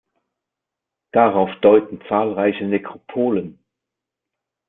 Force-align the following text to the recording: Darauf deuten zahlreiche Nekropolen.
Darauf 1.11 1.51
deuten 1.61 2.01
zahlreiche 2.09 2.65
Nekropolen. 2.65 3.63